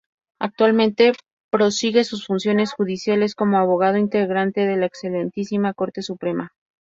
[0.39, 1.13] Actualmente
[1.51, 6.53] prosigue sus funciones judiciales como abogado Integrante de la Excelentísima Corte Suprema.